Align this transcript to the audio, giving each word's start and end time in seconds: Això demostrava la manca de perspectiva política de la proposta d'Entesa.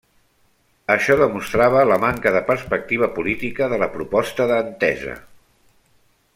Això 0.93 1.17
demostrava 1.19 1.83
la 1.89 1.99
manca 2.05 2.33
de 2.37 2.41
perspectiva 2.49 3.11
política 3.19 3.69
de 3.75 3.81
la 3.85 3.93
proposta 3.99 4.49
d'Entesa. 4.53 5.19